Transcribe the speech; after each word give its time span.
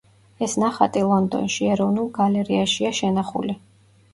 ეს 0.45 0.55
ნახატი 0.63 1.03
ლონდონში, 1.09 1.67
ეროვნულ 1.75 2.09
გალერეაშია 2.17 2.93
შენახული. 3.03 3.61